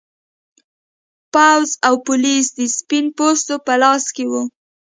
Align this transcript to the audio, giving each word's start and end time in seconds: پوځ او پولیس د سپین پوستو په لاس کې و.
پوځ 1.33 1.69
او 1.87 1.93
پولیس 2.07 2.45
د 2.57 2.59
سپین 2.77 3.05
پوستو 3.17 3.55
په 3.65 3.73
لاس 3.81 4.03
کې 4.15 4.25
و. 4.31 4.33